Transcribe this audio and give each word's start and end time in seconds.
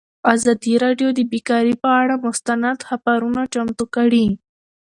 ازادي 0.33 0.73
راډیو 0.83 1.09
د 1.13 1.19
بیکاري 1.31 1.75
پر 1.81 1.93
اړه 2.01 2.15
مستند 2.25 2.77
خپرونه 2.89 3.41
چمتو 3.53 3.85
کړې. 3.95 4.25